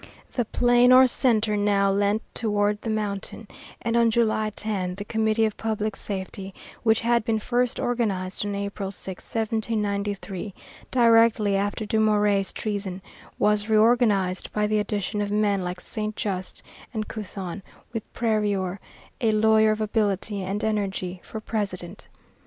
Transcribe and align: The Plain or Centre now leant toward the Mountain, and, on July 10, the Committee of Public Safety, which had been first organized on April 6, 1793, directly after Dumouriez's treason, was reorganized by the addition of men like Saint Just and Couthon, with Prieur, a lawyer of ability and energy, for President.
The 0.31 0.45
Plain 0.45 0.91
or 0.91 1.05
Centre 1.05 1.55
now 1.55 1.91
leant 1.91 2.23
toward 2.33 2.81
the 2.81 2.89
Mountain, 2.89 3.47
and, 3.83 3.95
on 3.95 4.09
July 4.09 4.49
10, 4.49 4.95
the 4.95 5.05
Committee 5.05 5.45
of 5.45 5.55
Public 5.57 5.95
Safety, 5.95 6.55
which 6.81 7.01
had 7.01 7.23
been 7.23 7.37
first 7.37 7.79
organized 7.79 8.43
on 8.43 8.55
April 8.55 8.89
6, 8.89 9.23
1793, 9.35 10.55
directly 10.89 11.55
after 11.55 11.85
Dumouriez's 11.85 12.51
treason, 12.51 13.03
was 13.37 13.69
reorganized 13.69 14.51
by 14.51 14.65
the 14.65 14.79
addition 14.79 15.21
of 15.21 15.29
men 15.29 15.63
like 15.63 15.79
Saint 15.79 16.15
Just 16.15 16.63
and 16.95 17.07
Couthon, 17.07 17.61
with 17.93 18.11
Prieur, 18.11 18.79
a 19.21 19.31
lawyer 19.31 19.69
of 19.71 19.81
ability 19.81 20.41
and 20.41 20.63
energy, 20.63 21.21
for 21.23 21.39
President. 21.39 22.07